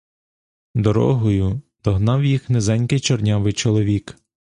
[0.75, 4.17] Дорогою догнав їх низенький чорнявий чоловік.